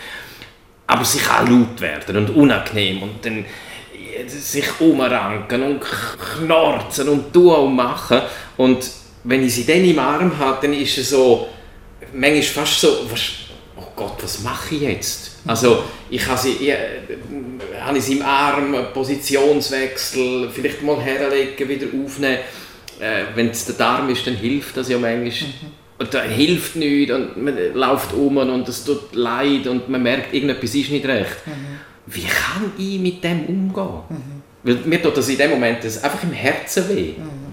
Aber 0.86 1.04
sie 1.04 1.18
kann 1.18 1.46
laut 1.50 1.80
werden 1.80 2.16
und 2.16 2.30
unangenehm 2.30 3.02
und 3.02 3.24
dann 3.24 3.44
äh, 3.44 4.26
sich 4.26 4.80
umranken 4.80 5.62
und 5.62 5.80
knorzen 5.80 7.08
und 7.08 7.32
tun 7.32 7.54
und 7.54 7.76
machen. 7.76 8.22
Und 8.56 8.90
wenn 9.24 9.44
ich 9.44 9.54
sie 9.54 9.66
dann 9.66 9.84
im 9.84 9.98
Arm 9.98 10.38
habe, 10.38 10.58
dann 10.62 10.72
ist 10.72 10.96
es 10.96 11.10
so, 11.10 11.48
manchmal 12.14 12.42
fast 12.42 12.80
so, 12.80 13.06
was, 13.10 13.20
oh 13.76 13.88
Gott, 13.94 14.22
was 14.22 14.40
mache 14.40 14.76
ich 14.76 14.80
jetzt? 14.80 15.32
Also 15.46 15.84
ich 16.08 16.26
habe 16.26 16.38
sie, 16.38 16.52
ich, 16.52 16.68
äh, 16.70 17.00
habe 17.80 18.00
sie 18.00 18.16
im 18.16 18.22
Arm, 18.22 18.74
Positionswechsel, 18.94 20.48
vielleicht 20.50 20.82
mal 20.82 21.00
herlegen, 21.00 21.68
wieder 21.68 21.86
aufnehmen. 21.86 22.38
Äh, 22.98 23.24
wenn 23.34 23.50
es 23.50 23.66
der 23.66 23.74
Darm 23.74 24.08
ist, 24.08 24.26
dann 24.26 24.36
hilft 24.36 24.76
das 24.76 24.88
ja 24.88 24.98
manchmal. 24.98 25.50
Mhm 25.50 25.87
und 25.98 26.14
da 26.14 26.22
hilft 26.22 26.76
nichts 26.76 27.12
und 27.12 27.42
man 27.42 27.56
läuft 27.74 28.12
um 28.12 28.36
und 28.36 28.68
es 28.68 28.84
tut 28.84 29.14
leid 29.14 29.66
und 29.66 29.88
man 29.88 30.02
merkt, 30.02 30.32
irgendetwas 30.32 30.74
ist 30.74 30.90
nicht 30.90 31.06
recht. 31.06 31.46
Mhm. 31.46 31.78
Wie 32.06 32.24
kann 32.24 32.72
ich 32.78 32.98
mit 32.98 33.22
dem 33.22 33.46
umgehen? 33.46 34.00
Mhm. 34.08 34.42
Weil 34.62 34.74
mir 34.76 35.02
tut 35.02 35.16
das 35.16 35.28
in 35.28 35.38
dem 35.38 35.50
Moment 35.50 35.84
das 35.84 36.02
einfach 36.02 36.22
im 36.22 36.32
Herzen 36.32 36.88
weh. 36.88 37.14
Mhm. 37.18 37.48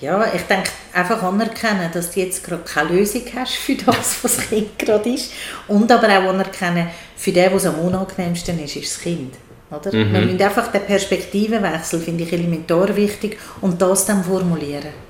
Ja, 0.00 0.30
ich 0.34 0.42
denke, 0.42 0.70
einfach 0.92 1.22
anerkennen, 1.22 1.90
dass 1.92 2.10
du 2.10 2.20
jetzt 2.20 2.44
gerade 2.44 2.62
keine 2.62 2.90
Lösung 2.90 3.22
hast 3.34 3.54
für 3.54 3.74
das, 3.74 4.22
was 4.22 4.36
das 4.36 4.48
Kind 4.48 4.78
gerade 4.78 5.08
ist. 5.08 5.32
Und 5.68 5.90
aber 5.90 6.06
auch 6.08 6.30
anerkennen, 6.30 6.88
für 7.16 7.32
den, 7.32 7.52
was 7.52 7.64
am 7.64 7.78
unangenehmsten 7.78 8.62
ist, 8.62 8.76
ist 8.76 8.94
das 8.94 9.02
Kind. 9.02 9.34
Oder? 9.70 9.92
Mhm. 9.92 10.12
Wir 10.12 10.20
müssen 10.20 10.42
einfach 10.42 10.70
den 10.70 10.82
Perspektivenwechsel, 10.82 12.00
finde 12.00 12.24
ich, 12.24 12.32
elementar 12.32 12.94
wichtig 12.94 13.38
und 13.62 13.80
das 13.80 14.04
dann 14.04 14.22
formulieren. 14.22 15.05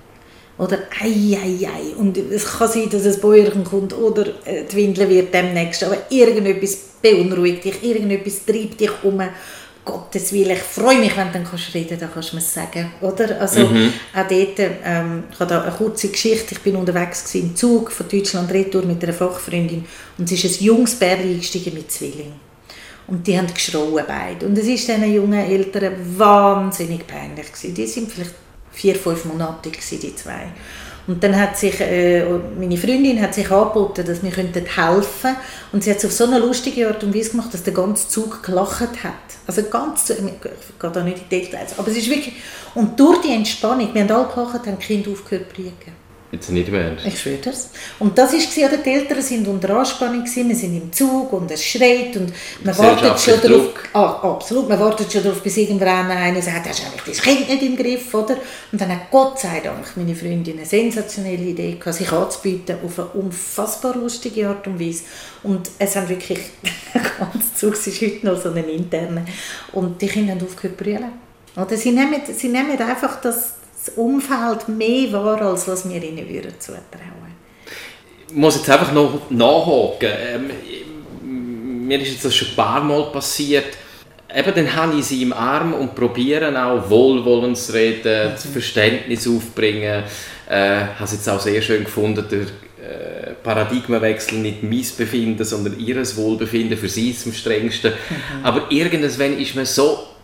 Oder 0.58 0.78
ei, 1.00 1.36
ei, 1.36 1.68
ei. 1.68 1.94
Und 1.96 2.16
es 2.16 2.46
kann 2.46 2.70
sein, 2.70 2.88
dass 2.90 3.04
ein 3.04 3.20
Bäuerchen 3.20 3.64
kommt 3.64 3.92
oder 3.92 4.26
äh, 4.46 4.64
die 4.70 4.76
Windel 4.76 5.08
wird 5.08 5.34
demnächst. 5.34 5.84
Aber 5.84 5.98
irgendetwas 6.08 6.78
beunruhigt 7.02 7.64
dich, 7.64 7.82
irgendetwas 7.82 8.44
treibt 8.44 8.80
dich 8.80 8.92
um. 9.02 9.22
Gottes 9.84 10.32
Willen, 10.32 10.50
ich 10.50 10.62
freue 10.62 10.98
mich, 10.98 11.16
wenn 11.16 11.28
du 11.28 11.34
dann 11.34 11.44
kannst 11.48 11.72
reden 11.72 11.96
dann 12.00 12.12
kannst 12.12 12.32
du 12.32 12.36
mir 12.36 12.42
es 12.42 12.52
sagen, 12.52 12.92
oder? 13.00 13.40
Also 13.40 13.68
mhm. 13.68 13.92
auch 14.12 14.26
dort, 14.28 14.58
ähm, 14.84 15.22
ich 15.30 15.38
habe 15.38 15.48
da 15.48 15.62
eine 15.62 15.70
kurze 15.70 16.08
Geschichte, 16.08 16.56
ich 16.56 16.60
bin 16.60 16.74
unterwegs 16.74 17.32
im 17.36 17.54
Zug 17.54 17.92
von 17.92 18.08
Deutschland 18.08 18.50
retour 18.50 18.82
mit 18.82 19.00
einer 19.04 19.12
Fachfreundin 19.12 19.84
und 20.18 20.32
es 20.32 20.42
ist 20.42 20.60
ein 20.60 20.64
junges 20.64 20.96
Bärli 20.96 21.34
eingestiegen 21.34 21.72
mit 21.72 21.92
Zwilling. 21.92 22.32
Und 23.06 23.24
die 23.28 23.38
haben 23.38 23.46
geschrauen 23.46 24.02
beide. 24.08 24.46
Und 24.46 24.58
es 24.58 24.66
ist 24.66 24.88
diesen 24.88 25.14
jungen 25.14 25.48
Eltern 25.48 25.94
wahnsinnig 26.18 27.06
peinlich 27.06 27.52
gewesen. 27.52 27.74
Die 27.74 27.86
sind 27.86 28.10
vielleicht 28.10 28.34
vier, 28.76 28.94
fünf 28.94 29.24
Monate 29.24 29.70
gewesen, 29.70 29.98
die 30.00 30.14
zwei. 30.14 30.52
Und 31.06 31.22
dann 31.22 31.38
hat 31.40 31.56
sich, 31.56 31.80
äh, 31.80 32.24
meine 32.58 32.76
Freundin 32.76 33.20
hat 33.22 33.32
sich 33.32 33.50
angeboten, 33.50 34.04
dass 34.04 34.22
wir 34.22 34.30
helfen 34.30 34.52
könnten. 34.74 35.36
Und 35.72 35.84
sie 35.84 35.90
hat 35.90 35.98
es 35.98 36.04
auf 36.04 36.12
so 36.12 36.24
eine 36.24 36.38
lustige 36.38 36.88
Art 36.88 37.02
und 37.04 37.14
Weise 37.14 37.30
gemacht, 37.30 37.54
dass 37.54 37.62
der 37.62 37.72
ganze 37.72 38.08
Zug 38.08 38.42
gelacht 38.42 39.04
hat. 39.04 39.14
Also 39.46 39.62
ganz, 39.62 40.10
ich 40.10 40.16
gehe 40.18 40.90
da 40.90 41.02
nicht 41.04 41.18
in 41.18 41.24
die 41.30 41.40
Details, 41.40 41.78
aber 41.78 41.88
es 41.88 41.96
ist 41.96 42.10
wirklich, 42.10 42.34
und 42.74 42.98
durch 42.98 43.20
die 43.20 43.32
Entspannung, 43.32 43.94
wir 43.94 44.02
haben 44.02 44.10
alle 44.10 44.26
gelacht, 44.26 44.66
haben 44.66 44.78
die 44.78 44.84
Kinder 44.84 45.12
aufgehört 45.12 45.54
zu 45.54 45.62
liegen. 45.62 46.05
Jetzt 46.36 46.50
nicht 46.50 46.68
ernst. 46.68 47.06
Ich 47.06 47.18
schwöre 47.18 47.38
das. 47.42 47.70
Und 47.98 48.18
das 48.18 48.32
war, 48.34 48.68
die 48.84 48.90
Eltern 48.90 49.22
sind 49.22 49.48
unter 49.48 49.70
Anspannung, 49.78 50.22
gewesen, 50.22 50.48
wir 50.50 50.56
sind 50.56 50.76
im 50.76 50.92
Zug 50.92 51.32
und 51.32 51.50
es 51.50 51.64
schreit 51.64 52.14
und 52.14 52.30
man 52.62 52.76
wartet 52.76 53.18
schon 53.18 53.40
darauf, 53.40 53.68
ah, 53.94 54.34
absolut, 54.34 54.68
man 54.68 54.78
wartet 54.78 55.10
schon 55.10 55.22
darauf, 55.22 55.42
bis 55.42 55.56
irgendwann 55.56 56.10
einer 56.10 56.42
sagt, 56.42 56.68
hast 56.68 56.80
du 56.80 56.86
eigentlich 56.86 57.16
das 57.16 57.22
Kind 57.22 57.48
nicht 57.48 57.62
im 57.62 57.74
Griff, 57.74 58.12
oder? 58.12 58.36
Und 58.70 58.78
dann 58.78 58.90
hat 58.90 59.10
Gott 59.10 59.40
sei 59.40 59.60
Dank 59.60 59.96
meine 59.96 60.14
Freundin 60.14 60.58
eine 60.58 60.66
sensationelle 60.66 61.42
Idee 61.42 61.76
gehabt, 61.80 61.96
sich 61.96 62.12
anzubieten 62.12 62.76
auf 62.84 62.98
eine 62.98 63.08
unfassbar 63.08 63.96
lustige 63.96 64.48
Art 64.48 64.66
und 64.66 64.78
Weise. 64.78 65.04
Und 65.42 65.70
es 65.78 65.96
haben 65.96 66.08
wirklich, 66.10 66.40
der 66.94 67.02
ganze 67.18 67.54
Zug 67.54 67.74
ist 67.74 68.02
heute 68.02 68.26
noch 68.26 68.38
so 68.38 68.50
ein 68.50 68.68
interner. 68.68 69.24
Und 69.72 70.02
die 70.02 70.08
Kinder 70.08 70.34
haben 70.34 70.42
aufgehört 70.42 70.76
zu 70.76 70.84
brüllen. 70.84 71.12
Oder 71.56 71.76
sie 71.78 71.92
nehmen, 71.92 72.20
sie 72.36 72.48
nehmen 72.48 72.78
einfach 72.78 73.22
das 73.22 73.55
das 73.86 73.96
Umfeld 73.96 74.68
mehr 74.68 75.12
wahr, 75.12 75.40
als 75.42 75.68
was 75.68 75.88
wir 75.88 76.02
ihnen 76.02 76.28
würden 76.28 76.54
zutrauen. 76.58 76.86
Ich 78.28 78.34
muss 78.34 78.56
jetzt 78.56 78.68
einfach 78.68 78.92
noch 78.92 79.30
nachhaken. 79.30 80.10
Ähm, 80.28 81.86
mir 81.86 82.00
ist 82.00 82.12
jetzt 82.12 82.24
das 82.24 82.34
schon 82.34 82.48
ein 82.48 82.56
paar 82.56 82.82
Mal 82.82 83.04
passiert. 83.12 83.76
Eben, 84.34 84.54
dann 84.54 84.74
habe 84.74 84.98
ich 84.98 85.04
sie 85.04 85.22
im 85.22 85.32
Arm 85.32 85.72
und 85.72 85.94
probiere 85.94 86.50
auch 86.64 86.90
wohlwollend 86.90 87.56
zu 87.56 87.72
reden, 87.72 88.32
mhm. 88.32 88.52
Verständnis 88.52 89.28
aufbringen. 89.28 90.02
Äh, 90.48 90.80
habe 90.80 91.04
es 91.04 91.12
jetzt 91.12 91.28
auch 91.28 91.40
sehr 91.40 91.62
schön 91.62 91.84
gefunden, 91.84 92.24
der 92.28 92.40
äh, 92.40 93.34
Paradigmenwechsel 93.42 94.38
nicht 94.38 94.62
mein 94.62 94.84
Befinden, 94.98 95.44
sondern 95.44 95.78
ihres 95.78 96.16
Wohlbefinden 96.16 96.76
für 96.76 96.88
sie 96.88 97.16
am 97.24 97.32
strengsten. 97.32 97.92
Mhm. 97.92 98.44
Aber 98.44 98.66
irgendwann 98.70 99.38
ist 99.38 99.54
man 99.54 99.64
so 99.64 100.15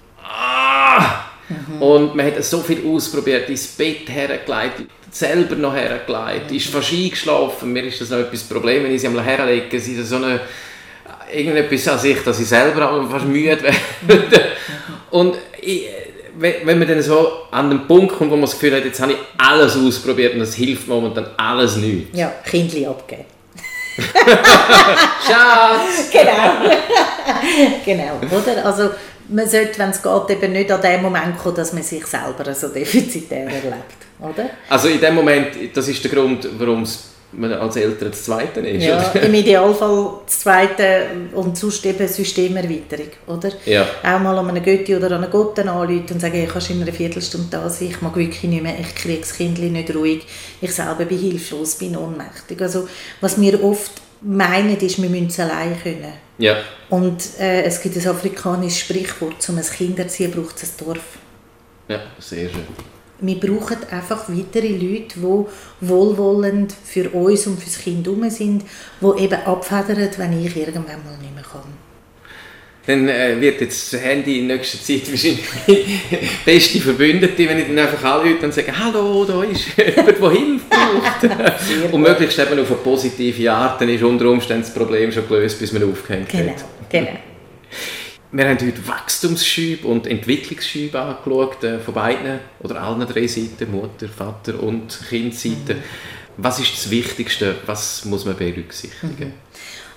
Mhm. 1.68 1.82
Und 1.82 2.16
man 2.16 2.26
hat 2.26 2.42
so 2.44 2.61
viel 2.61 2.87
ausprobiert, 2.87 3.49
ins 3.49 3.66
Bett 3.68 4.09
hergelegt, 4.09 4.88
selber 5.11 5.56
noch 5.56 5.75
hergelegt, 5.75 6.50
mhm. 6.50 6.56
ist 6.56 6.68
fast 6.68 6.92
eingeschlafen. 6.92 7.73
Mir 7.73 7.85
ist 7.85 8.00
das 8.00 8.11
noch 8.11 8.18
etwas 8.18 8.42
Problem, 8.42 8.85
wenn 8.85 8.94
ich 8.94 9.00
sie 9.00 9.09
einmal 9.09 9.25
herlege, 9.25 9.76
es 9.76 9.88
ist 9.88 10.09
so 10.09 10.16
eine, 10.16 10.40
irgendetwas 11.32 11.88
an 11.88 11.99
sich, 11.99 12.23
dass 12.23 12.40
ich 12.40 12.49
selber 12.49 13.06
fast 13.11 13.26
müde 13.26 13.62
werde. 13.62 13.76
Mhm. 14.09 14.23
Und 15.11 15.37
ich, 15.61 15.87
wenn 16.35 16.78
man 16.78 16.88
dann 16.88 17.02
so 17.02 17.28
an 17.50 17.68
den 17.71 17.87
Punkt 17.87 18.16
kommt, 18.16 18.30
wo 18.30 18.37
man 18.37 18.42
das 18.42 18.52
Gefühl 18.52 18.76
hat, 18.76 18.85
jetzt 18.85 19.00
habe 19.00 19.12
ich 19.12 19.18
alles 19.38 19.76
ausprobiert 19.76 20.35
und 20.35 20.40
das 20.40 20.54
hilft 20.54 20.88
momentan 20.88 21.26
alles 21.37 21.76
nicht. 21.76 22.14
Ja, 22.14 22.32
Kindli 22.44 22.87
abgeben. 22.87 23.25
Schatz! 25.26 26.11
genau. 26.12 26.52
genau, 27.85 28.21
oder? 28.30 28.64
Also 28.64 28.90
man 29.29 29.49
sollte, 29.49 29.79
wenn 29.79 29.91
es 29.91 30.02
geht, 30.02 30.31
eben 30.31 30.52
nicht 30.52 30.71
an 30.71 30.81
dem 30.83 31.02
Moment 31.02 31.38
kommen, 31.38 31.57
dass 31.57 31.73
man 31.73 31.83
sich 31.83 32.07
selber 32.07 32.55
so 32.55 32.69
defizitär 32.69 33.47
erlebt, 33.47 33.97
oder? 34.21 34.50
Also 34.69 34.88
in 34.88 35.00
dem 35.00 35.14
Moment, 35.14 35.49
das 35.75 35.88
ist 35.88 36.02
der 36.05 36.11
Grund, 36.11 36.49
warum 36.59 36.87
man 37.35 37.52
als 37.52 37.76
Eltern 37.76 38.11
das 38.11 38.25
Zweite 38.25 38.61
ist, 38.61 38.85
Ja, 38.85 39.11
oder? 39.11 39.23
im 39.23 39.35
Idealfall 39.35 40.21
das 40.26 40.41
Zweite 40.41 41.07
und 41.33 41.57
sonst 41.57 41.85
eben 41.87 42.07
Systemerweiterung, 42.07 43.09
oder? 43.26 43.50
Ja. 43.64 43.87
Auch 44.02 44.21
mal 44.21 44.38
an 44.38 44.50
einen 44.50 44.62
Götti 44.62 44.95
oder 44.95 45.12
an 45.12 45.25
einen 45.25 45.31
Gott 45.31 45.59
anrufen 45.59 46.05
und 46.11 46.21
sagen, 46.21 46.35
hey, 46.35 46.49
kannst 46.50 46.69
du 46.69 46.75
in 46.75 46.83
einer 46.83 46.93
Viertelstunde 46.93 47.47
da 47.50 47.69
sein, 47.71 47.88
ich 47.88 48.02
mag 48.02 48.14
wirklich 48.17 48.43
nicht 48.45 48.62
mehr, 48.62 48.75
ich 48.79 48.95
kriege 48.95 49.21
das 49.21 49.35
Kind 49.35 49.59
nicht 49.59 49.95
ruhig, 49.95 50.26
ich 50.61 50.75
selber 50.75 51.05
bin 51.07 51.19
hilflos, 51.19 51.76
bin 51.76 51.97
ohnmächtig. 51.97 52.61
Also 52.61 52.87
was 53.21 53.41
wir 53.41 53.62
oft 53.64 53.93
meinen, 54.21 54.76
ist, 54.76 55.00
wir 55.02 55.09
müssen 55.09 55.26
es 55.29 55.41
allein 55.41 55.76
können. 55.83 56.12
Ja. 56.43 56.57
Und 56.91 57.39
äh, 57.39 57.63
es 57.63 57.81
gibt 57.81 57.97
ein 57.97 58.09
afrikanisches 58.09 58.81
Sprichwort, 58.81 59.49
um 59.49 59.59
ein 59.59 59.65
Kind 59.65 59.97
erziehen, 60.01 60.33
braucht 60.33 60.61
es 60.61 60.73
ein 60.73 60.85
Dorf. 60.85 61.19
Ja, 61.87 62.01
sehr 62.19 62.51
schön. 62.51 62.67
Wir 63.21 63.39
brauchen 63.39 63.77
einfach 63.89 64.29
weitere 64.29 64.71
Leute, 64.71 65.21
die 65.21 65.87
wohlwollend 65.87 66.73
für 66.73 67.11
uns 67.11 67.47
und 67.47 67.61
für 67.61 67.67
das 67.67 67.79
Kind 67.79 68.05
herum 68.05 68.29
sind, 68.29 68.65
die 69.01 69.23
eben 69.23 69.41
abfedern, 69.45 70.11
wenn 70.17 70.45
ich 70.45 70.57
irgendwann 70.57 71.05
mal 71.05 71.17
nicht 71.21 71.33
mehr 71.33 71.45
kann 71.45 71.92
dann 72.87 73.09
äh, 73.09 73.41
wird 73.41 73.61
jetzt 73.61 73.93
das 73.93 74.01
Handy 74.01 74.41
in 74.41 74.49
nächster 74.49 74.83
Zeit 74.83 75.09
wahrscheinlich 75.09 75.45
beste 76.45 76.81
Verbündete, 76.81 77.49
wenn 77.49 77.59
ich 77.59 77.67
dann 77.69 77.79
einfach 77.79 78.03
anrufe 78.03 78.45
und 78.45 78.53
sage, 78.53 78.77
hallo, 78.77 79.25
da 79.25 79.43
ist 79.45 79.67
jemand, 79.77 80.21
der 80.21 80.31
Hilfe 80.31 80.65
braucht. 80.69 81.93
und 81.93 82.01
möglichst 82.01 82.39
eben 82.41 82.59
auf 82.59 82.67
eine 82.67 82.81
positive 82.83 83.53
Art, 83.53 83.81
dann 83.81 83.89
ist 83.89 84.03
unter 84.03 84.29
Umständen 84.29 84.65
das 84.65 84.75
Problem 84.75 85.12
schon 85.12 85.29
gelöst, 85.29 85.61
bis 85.61 85.73
man 85.73 85.89
aufgehängt 85.89 86.29
genau, 86.29 86.51
hat. 86.51 86.65
Genau, 86.91 87.19
Wir 88.33 88.49
haben 88.49 88.59
heute 88.59 88.89
Wachstumsschübe 88.89 89.87
und 89.87 90.09
Entwicklungsschübe 90.09 90.99
angeschaut, 90.99 91.62
äh, 91.62 91.79
von 91.79 91.95
beiden 91.95 92.41
oder 92.61 92.83
allen 92.83 93.07
drei 93.07 93.29
Seiten, 93.29 93.71
Mutter, 93.71 94.09
Vater 94.09 94.61
und 94.61 94.99
Kindseite. 95.09 95.75
Mhm. 95.75 95.83
Was 96.39 96.59
ist 96.59 96.73
das 96.73 96.91
Wichtigste, 96.91 97.55
was 97.67 98.05
muss 98.07 98.25
man 98.25 98.37
berücksichtigen? 98.37 99.29
Mhm. 99.29 99.33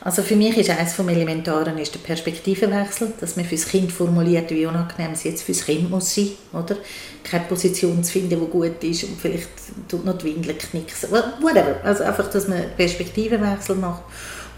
Also 0.06 0.22
für 0.22 0.36
mich 0.36 0.56
ist 0.56 0.70
eines 0.70 0.94
vom 0.94 1.10
Elementaren 1.10 1.80
ist 1.80 1.96
der 1.96 2.00
Perspektivenwechsel, 2.00 3.14
dass 3.20 3.38
man 3.38 3.46
für 3.46 3.56
das 3.56 3.68
Kind 3.68 3.92
formuliert, 3.92 4.52
wie 4.52 4.68
unangenehm 4.68 5.14
es 5.14 5.24
jetzt 5.24 5.42
für 5.42 5.52
das 5.52 5.66
Kind 5.66 5.90
muss 5.90 6.14
sein, 6.14 6.30
oder? 6.54 6.78
Keine 7.24 7.46
Position 7.46 8.04
zu 8.04 8.12
finden, 8.12 8.40
die 8.40 8.46
gut 8.46 8.84
ist 8.84 9.04
und 9.06 9.20
vielleicht 9.20 9.50
tut 9.90 10.06
noch 10.06 10.16
die 10.20 10.26
Windel 10.26 10.54
knicksen, 10.54 11.10
whatever. 11.10 11.78
Also 11.84 12.04
einfach, 12.04 12.30
dass 12.30 12.48
man 12.48 12.66
Perspektivenwechsel 12.78 13.78
macht. 13.78 14.04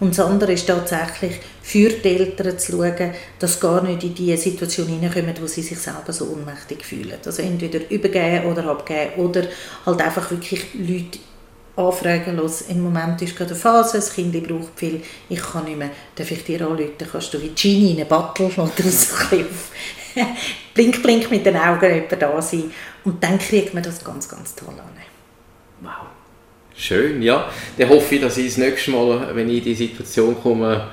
Und 0.00 0.10
das 0.10 0.26
andere 0.26 0.52
ist 0.52 0.66
tatsächlich, 0.66 1.40
für 1.62 1.88
die 1.88 2.08
Eltern 2.08 2.58
zu 2.58 2.72
schauen, 2.72 3.12
dass 3.38 3.54
sie 3.54 3.60
gar 3.60 3.82
nicht 3.82 4.04
in 4.04 4.14
die 4.14 4.36
Situation 4.36 4.86
hineinkommen, 4.86 5.34
wo 5.40 5.46
sie 5.46 5.62
sich 5.62 5.78
selber 5.78 6.12
so 6.12 6.26
ohnmächtig 6.26 6.84
fühlen. 6.84 7.14
Also 7.24 7.40
entweder 7.40 7.90
übergeben 7.90 8.52
oder 8.52 8.66
abgeben 8.66 9.14
oder 9.16 9.44
halt 9.86 10.02
einfach 10.02 10.30
wirklich 10.30 10.66
Leute 10.74 11.18
anfragen, 11.78 12.36
los, 12.36 12.62
im 12.62 12.82
Moment 12.82 13.22
ist 13.22 13.36
gerade 13.36 13.52
eine 13.52 13.60
Phase, 13.60 13.98
das 13.98 14.12
Kind 14.12 14.32
braucht 14.46 14.76
viel, 14.76 15.00
ich 15.28 15.40
kann 15.40 15.64
nicht 15.64 15.78
mehr, 15.78 15.90
darf 16.14 16.30
ich 16.30 16.44
dir 16.44 16.60
anrufen, 16.62 16.92
kannst 17.10 17.32
du 17.32 17.40
wie 17.40 17.52
Genie 17.54 17.92
in 17.92 17.96
eine 17.98 18.06
Battle 18.06 18.46
oder 18.56 18.90
so 18.90 19.14
blink, 20.74 21.02
blink 21.02 21.30
mit 21.30 21.46
den 21.46 21.56
Augen 21.56 22.02
da 22.18 22.42
sein 22.42 22.70
und 23.04 23.22
dann 23.22 23.38
kriegt 23.38 23.74
man 23.74 23.82
das 23.82 24.02
ganz, 24.02 24.28
ganz 24.28 24.54
toll 24.54 24.74
an. 24.74 24.90
Wow. 25.80 26.08
Schön, 26.74 27.22
ja. 27.22 27.50
Dann 27.76 27.88
hoffe 27.88 28.16
ich, 28.16 28.20
dass 28.20 28.36
ich 28.36 28.46
das 28.46 28.56
nächste 28.56 28.90
Mal, 28.92 29.34
wenn 29.34 29.48
ich 29.48 29.58
in 29.58 29.64
die 29.64 29.74
Situation 29.74 30.36
komme, 30.40 30.88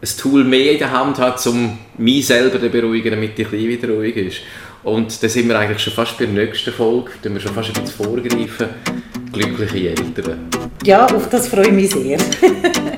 ein 0.00 0.08
Tool 0.16 0.44
mehr 0.44 0.72
in 0.72 0.78
der 0.78 0.90
Hand 0.90 1.18
habe, 1.18 1.50
um 1.50 1.78
mich 1.96 2.26
selber 2.26 2.60
zu 2.60 2.68
beruhigen, 2.68 3.10
damit 3.10 3.34
Kleine 3.34 3.68
wieder 3.68 3.88
ruhig 3.88 4.16
ist. 4.16 4.40
Und 4.84 5.22
dann 5.22 5.30
sind 5.30 5.48
wir 5.48 5.58
eigentlich 5.58 5.80
schon 5.80 5.92
fast 5.92 6.16
bei 6.18 6.26
der 6.26 6.34
nächsten 6.34 6.72
Folge, 6.72 7.10
da 7.22 7.30
wir 7.30 7.40
schon 7.40 7.52
fast 7.52 7.76
ein 7.76 7.82
bisschen 7.82 8.04
vorgreifen 8.04 8.68
glückliche 9.32 9.90
Eltern. 9.90 10.48
Ja, 10.84 11.06
auf 11.06 11.28
das 11.28 11.48
freue 11.48 11.66
ich 11.66 11.72
mich 11.72 11.90
sehr. 11.90 12.18